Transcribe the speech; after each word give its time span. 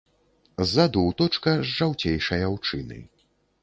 Ззаду 0.69 1.03
ўточка 1.11 1.55
з 1.59 1.69
жаўцейшай 1.77 2.41
аўчыны. 2.51 2.97